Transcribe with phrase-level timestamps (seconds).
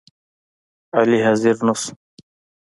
[0.97, 1.91] علي حاضر نشو